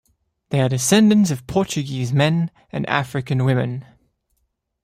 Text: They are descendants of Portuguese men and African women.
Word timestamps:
They 0.49 0.59
are 0.61 0.67
descendants 0.67 1.29
of 1.29 1.45
Portuguese 1.45 2.11
men 2.11 2.49
and 2.71 2.89
African 2.89 3.45
women. 3.45 3.85